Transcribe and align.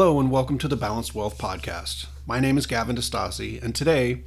Hello 0.00 0.18
and 0.18 0.30
welcome 0.30 0.56
to 0.56 0.66
the 0.66 0.78
Balanced 0.78 1.14
Wealth 1.14 1.36
Podcast. 1.36 2.06
My 2.26 2.40
name 2.40 2.56
is 2.56 2.66
Gavin 2.66 2.96
DeStasi, 2.96 3.62
and 3.62 3.74
today 3.74 4.22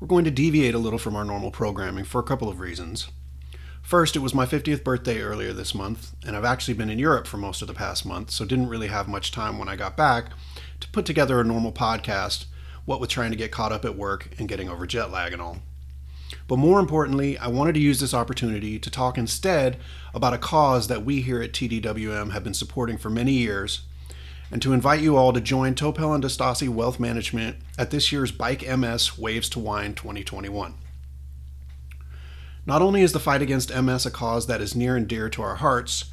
we're 0.00 0.08
going 0.08 0.24
to 0.24 0.32
deviate 0.32 0.74
a 0.74 0.80
little 0.80 0.98
from 0.98 1.14
our 1.14 1.24
normal 1.24 1.52
programming 1.52 2.02
for 2.02 2.18
a 2.18 2.24
couple 2.24 2.48
of 2.48 2.58
reasons. 2.58 3.08
First, 3.82 4.16
it 4.16 4.18
was 4.18 4.34
my 4.34 4.46
50th 4.46 4.82
birthday 4.82 5.20
earlier 5.20 5.52
this 5.52 5.76
month, 5.76 6.10
and 6.26 6.36
I've 6.36 6.44
actually 6.44 6.74
been 6.74 6.90
in 6.90 6.98
Europe 6.98 7.28
for 7.28 7.36
most 7.36 7.62
of 7.62 7.68
the 7.68 7.72
past 7.72 8.04
month, 8.04 8.32
so 8.32 8.44
didn't 8.44 8.68
really 8.68 8.88
have 8.88 9.06
much 9.06 9.30
time 9.30 9.58
when 9.58 9.68
I 9.68 9.76
got 9.76 9.96
back 9.96 10.32
to 10.80 10.88
put 10.88 11.06
together 11.06 11.38
a 11.38 11.44
normal 11.44 11.70
podcast, 11.70 12.46
what 12.84 13.00
with 13.00 13.10
trying 13.10 13.30
to 13.30 13.36
get 13.36 13.52
caught 13.52 13.70
up 13.70 13.84
at 13.84 13.96
work 13.96 14.28
and 14.40 14.48
getting 14.48 14.68
over 14.68 14.88
jet 14.88 15.12
lag 15.12 15.32
and 15.32 15.40
all. 15.40 15.58
But 16.48 16.56
more 16.56 16.80
importantly, 16.80 17.38
I 17.38 17.46
wanted 17.46 17.74
to 17.74 17.80
use 17.80 18.00
this 18.00 18.12
opportunity 18.12 18.80
to 18.80 18.90
talk 18.90 19.16
instead 19.16 19.78
about 20.14 20.34
a 20.34 20.38
cause 20.38 20.88
that 20.88 21.04
we 21.04 21.22
here 21.22 21.40
at 21.40 21.52
TDWM 21.52 22.32
have 22.32 22.42
been 22.42 22.54
supporting 22.54 22.98
for 22.98 23.08
many 23.08 23.34
years 23.34 23.82
and 24.52 24.60
to 24.60 24.74
invite 24.74 25.00
you 25.00 25.16
all 25.16 25.32
to 25.32 25.40
join 25.40 25.74
Topel 25.74 26.14
and 26.14 26.22
Destasi 26.22 26.68
Wealth 26.68 27.00
Management 27.00 27.56
at 27.78 27.90
this 27.90 28.12
year's 28.12 28.30
Bike 28.30 28.62
MS 28.68 29.18
Waves 29.18 29.48
to 29.48 29.58
Wine 29.58 29.94
2021. 29.94 30.74
Not 32.66 32.82
only 32.82 33.00
is 33.00 33.12
the 33.12 33.18
fight 33.18 33.40
against 33.40 33.74
MS 33.74 34.04
a 34.04 34.10
cause 34.10 34.46
that 34.46 34.60
is 34.60 34.76
near 34.76 34.94
and 34.94 35.08
dear 35.08 35.30
to 35.30 35.40
our 35.40 35.56
hearts, 35.56 36.04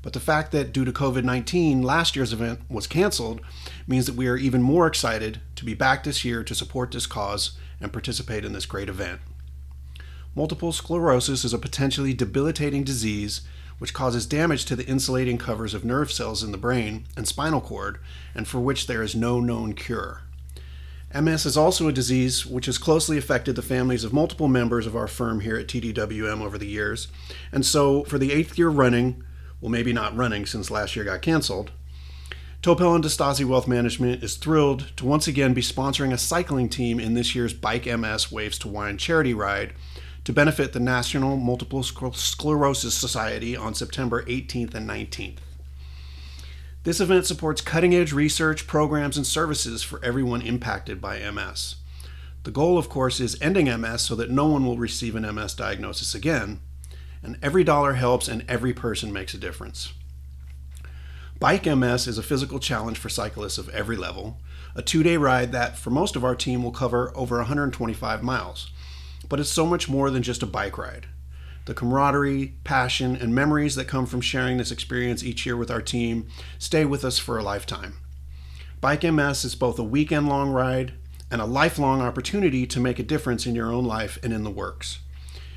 but 0.00 0.12
the 0.12 0.20
fact 0.20 0.52
that 0.52 0.72
due 0.72 0.84
to 0.84 0.92
COVID 0.92 1.24
19, 1.24 1.82
last 1.82 2.14
year's 2.14 2.32
event 2.32 2.60
was 2.70 2.86
canceled 2.86 3.40
means 3.88 4.06
that 4.06 4.14
we 4.14 4.28
are 4.28 4.36
even 4.36 4.62
more 4.62 4.86
excited 4.86 5.40
to 5.56 5.64
be 5.64 5.74
back 5.74 6.04
this 6.04 6.24
year 6.24 6.44
to 6.44 6.54
support 6.54 6.92
this 6.92 7.06
cause 7.06 7.58
and 7.80 7.92
participate 7.92 8.44
in 8.44 8.52
this 8.52 8.64
great 8.64 8.88
event. 8.88 9.20
Multiple 10.36 10.70
sclerosis 10.70 11.44
is 11.44 11.52
a 11.52 11.58
potentially 11.58 12.14
debilitating 12.14 12.84
disease 12.84 13.40
which 13.78 13.94
causes 13.94 14.26
damage 14.26 14.64
to 14.64 14.76
the 14.76 14.86
insulating 14.86 15.38
covers 15.38 15.74
of 15.74 15.84
nerve 15.84 16.10
cells 16.10 16.42
in 16.42 16.52
the 16.52 16.58
brain 16.58 17.06
and 17.16 17.26
spinal 17.26 17.60
cord, 17.60 17.98
and 18.34 18.46
for 18.46 18.60
which 18.60 18.86
there 18.86 19.02
is 19.02 19.14
no 19.14 19.40
known 19.40 19.72
cure. 19.72 20.22
MS 21.14 21.46
is 21.46 21.56
also 21.56 21.88
a 21.88 21.92
disease 21.92 22.44
which 22.44 22.66
has 22.66 22.76
closely 22.76 23.16
affected 23.16 23.56
the 23.56 23.62
families 23.62 24.04
of 24.04 24.12
multiple 24.12 24.48
members 24.48 24.86
of 24.86 24.94
our 24.94 25.08
firm 25.08 25.40
here 25.40 25.56
at 25.56 25.66
TDWM 25.66 26.42
over 26.42 26.58
the 26.58 26.66
years, 26.66 27.08
and 27.50 27.64
so 27.64 28.04
for 28.04 28.18
the 28.18 28.32
eighth 28.32 28.58
year 28.58 28.68
running, 28.68 29.22
well, 29.60 29.70
maybe 29.70 29.92
not 29.92 30.16
running 30.16 30.44
since 30.44 30.70
last 30.70 30.94
year 30.94 31.04
got 31.04 31.22
canceled, 31.22 31.70
Topel 32.60 32.96
and 32.96 33.04
Destasi 33.04 33.44
Wealth 33.44 33.68
Management 33.68 34.24
is 34.24 34.34
thrilled 34.34 34.92
to 34.96 35.06
once 35.06 35.28
again 35.28 35.54
be 35.54 35.62
sponsoring 35.62 36.12
a 36.12 36.18
cycling 36.18 36.68
team 36.68 36.98
in 36.98 37.14
this 37.14 37.32
year's 37.32 37.54
Bike 37.54 37.86
MS 37.86 38.32
Waves 38.32 38.58
to 38.58 38.68
Wine 38.68 38.98
charity 38.98 39.32
ride 39.32 39.74
to 40.28 40.32
benefit 40.34 40.74
the 40.74 40.78
National 40.78 41.38
Multiple 41.38 41.82
Sclerosis 41.82 42.94
Society 42.94 43.56
on 43.56 43.72
September 43.72 44.22
18th 44.24 44.74
and 44.74 44.86
19th. 44.86 45.38
This 46.84 47.00
event 47.00 47.24
supports 47.24 47.62
cutting 47.62 47.94
edge 47.94 48.12
research, 48.12 48.66
programs, 48.66 49.16
and 49.16 49.26
services 49.26 49.82
for 49.82 50.04
everyone 50.04 50.42
impacted 50.42 51.00
by 51.00 51.18
MS. 51.30 51.76
The 52.42 52.50
goal, 52.50 52.76
of 52.76 52.90
course, 52.90 53.20
is 53.20 53.40
ending 53.40 53.74
MS 53.80 54.02
so 54.02 54.14
that 54.16 54.28
no 54.28 54.44
one 54.44 54.66
will 54.66 54.76
receive 54.76 55.16
an 55.16 55.22
MS 55.34 55.54
diagnosis 55.54 56.14
again, 56.14 56.60
and 57.22 57.38
every 57.40 57.64
dollar 57.64 57.94
helps 57.94 58.28
and 58.28 58.44
every 58.46 58.74
person 58.74 59.10
makes 59.10 59.32
a 59.32 59.38
difference. 59.38 59.94
Bike 61.40 61.64
MS 61.64 62.06
is 62.06 62.18
a 62.18 62.22
physical 62.22 62.58
challenge 62.58 62.98
for 62.98 63.08
cyclists 63.08 63.56
of 63.56 63.70
every 63.70 63.96
level, 63.96 64.36
a 64.74 64.82
two 64.82 65.02
day 65.02 65.16
ride 65.16 65.52
that, 65.52 65.78
for 65.78 65.88
most 65.88 66.16
of 66.16 66.24
our 66.24 66.34
team, 66.34 66.62
will 66.62 66.70
cover 66.70 67.16
over 67.16 67.38
125 67.38 68.22
miles. 68.22 68.70
But 69.28 69.40
it's 69.40 69.50
so 69.50 69.66
much 69.66 69.88
more 69.88 70.10
than 70.10 70.22
just 70.22 70.42
a 70.42 70.46
bike 70.46 70.78
ride. 70.78 71.06
The 71.66 71.74
camaraderie, 71.74 72.54
passion, 72.64 73.14
and 73.14 73.34
memories 73.34 73.74
that 73.74 73.88
come 73.88 74.06
from 74.06 74.22
sharing 74.22 74.56
this 74.56 74.70
experience 74.70 75.22
each 75.22 75.44
year 75.44 75.56
with 75.56 75.70
our 75.70 75.82
team 75.82 76.28
stay 76.58 76.84
with 76.84 77.04
us 77.04 77.18
for 77.18 77.36
a 77.36 77.42
lifetime. 77.42 77.98
Bike 78.80 79.02
MS 79.02 79.44
is 79.44 79.54
both 79.54 79.78
a 79.78 79.84
weekend 79.84 80.28
long 80.28 80.50
ride 80.50 80.94
and 81.30 81.40
a 81.40 81.46
lifelong 81.46 82.00
opportunity 82.00 82.66
to 82.66 82.80
make 82.80 82.98
a 82.98 83.02
difference 83.02 83.46
in 83.46 83.54
your 83.54 83.70
own 83.70 83.84
life 83.84 84.18
and 84.22 84.32
in 84.32 84.44
the 84.44 84.50
works. 84.50 85.00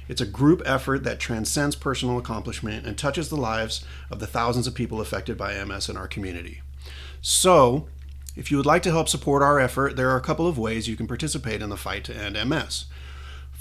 It's 0.08 0.20
a 0.20 0.26
group 0.26 0.62
effort 0.66 1.04
that 1.06 1.20
transcends 1.20 1.76
personal 1.76 2.18
accomplishment 2.18 2.86
and 2.86 2.98
touches 2.98 3.30
the 3.30 3.38
lives 3.38 3.86
of 4.10 4.20
the 4.20 4.28
thousands 4.28 4.68
of 4.68 4.76
people 4.76 5.00
affected 5.00 5.38
by 5.38 5.64
MS 5.64 5.88
in 5.88 5.96
our 5.96 6.08
community. 6.08 6.62
So, 7.22 7.88
if 8.36 8.52
you 8.52 8.58
would 8.58 8.66
like 8.66 8.84
to 8.84 8.92
help 8.92 9.08
support 9.08 9.42
our 9.42 9.60
effort, 9.60 9.96
there 9.96 10.10
are 10.10 10.18
a 10.18 10.22
couple 10.22 10.48
of 10.48 10.58
ways 10.58 10.88
you 10.88 10.98
can 10.98 11.08
participate 11.08 11.62
in 11.62 11.70
the 11.70 11.78
fight 11.78 12.04
to 12.06 12.16
end 12.16 12.38
MS. 12.50 12.86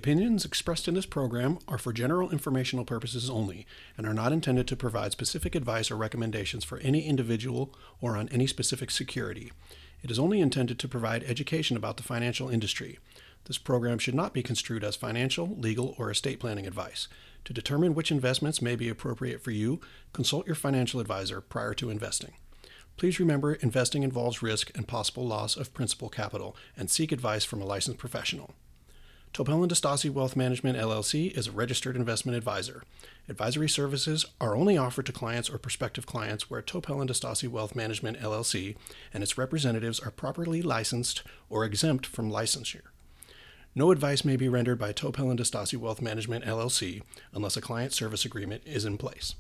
Opinions 0.04 0.44
expressed 0.44 0.90
in 0.90 0.96
this 0.96 1.06
program 1.06 1.58
are 1.66 1.78
for 1.78 1.94
general 1.94 2.30
informational 2.30 2.84
purposes 2.84 3.30
only 3.30 3.66
and 3.98 4.06
are 4.06 4.14
not 4.14 4.34
intended 4.34 4.68
to 4.68 4.76
provide 4.76 5.14
specific 5.14 5.56
advice 5.56 5.90
or 5.90 5.96
recommendations 5.96 6.66
for 6.66 6.78
any 6.80 7.06
individual 7.06 7.74
or 8.02 8.18
on 8.18 8.28
any 8.28 8.46
specific 8.46 8.92
security. 8.92 9.54
It 10.04 10.12
is 10.12 10.20
only 10.20 10.42
intended 10.42 10.78
to 10.80 10.90
provide 10.90 11.24
education 11.24 11.78
about 11.78 11.96
the 11.96 12.04
financial 12.04 12.50
industry. 12.50 13.00
This 13.46 13.58
program 13.58 13.98
should 13.98 14.14
not 14.14 14.34
be 14.34 14.44
construed 14.44 14.84
as 14.84 14.98
financial, 14.98 15.56
legal, 15.58 15.96
or 15.98 16.12
estate 16.12 16.42
planning 16.42 16.68
advice. 16.68 17.08
To 17.46 17.54
determine 17.54 17.96
which 17.96 18.12
investments 18.12 18.62
may 18.62 18.76
be 18.76 18.90
appropriate 18.90 19.42
for 19.42 19.52
you, 19.52 19.80
consult 20.12 20.46
your 20.46 20.56
financial 20.56 21.00
advisor 21.00 21.40
prior 21.40 21.74
to 21.76 21.90
investing. 21.90 22.34
Please 22.98 23.22
remember 23.22 23.54
investing 23.54 24.04
involves 24.04 24.44
risk 24.44 24.70
and 24.76 24.86
possible 24.86 25.26
loss 25.26 25.56
of 25.56 25.74
principal 25.74 26.10
capital, 26.10 26.58
and 26.76 26.92
seek 26.92 27.14
advice 27.14 27.46
from 27.46 27.62
a 27.62 27.66
licensed 27.66 28.00
professional. 28.00 28.54
Topel 29.34 29.64
and 29.64 29.72
Destasi 29.72 30.12
Wealth 30.12 30.36
Management 30.36 30.78
LLC 30.78 31.36
is 31.36 31.48
a 31.48 31.52
registered 31.52 31.96
investment 31.96 32.38
advisor. 32.38 32.84
Advisory 33.28 33.68
services 33.68 34.28
are 34.40 34.56
only 34.56 34.78
offered 34.78 35.08
to 35.08 35.12
clients 35.12 35.50
or 35.50 35.58
prospective 35.58 36.06
clients 36.06 36.52
where 36.52 36.62
Topel 36.62 37.02
and 37.02 37.10
Destasi 37.10 37.48
Wealth 37.48 37.76
Management 37.76 38.20
LLC 38.20 38.76
and 39.12 39.24
its 39.24 39.36
representatives 39.36 40.00
are 40.00 40.12
properly 40.12 40.62
licensed 40.62 41.24
or 41.50 41.66
exempt 41.66 42.06
from 42.06 42.30
licensure. 42.30 42.84
No 43.74 43.90
advice 43.90 44.24
may 44.24 44.36
be 44.36 44.48
rendered 44.48 44.78
by 44.78 44.94
Topel 44.94 45.32
and 45.32 45.40
Destasi 45.40 45.78
Wealth 45.78 46.00
Management 46.00 46.46
LLC 46.46 47.02
unless 47.34 47.58
a 47.58 47.62
client 47.62 47.92
service 47.92 48.26
agreement 48.26 48.62
is 48.68 48.86
in 48.86 49.00
place. 49.00 49.34